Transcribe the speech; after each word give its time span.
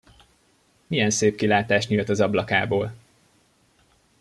Milyen 0.87 1.09
szép 1.09 1.35
kilátás 1.35 1.87
nyílt 1.87 2.09
az 2.09 2.19
ablakából! 2.21 2.93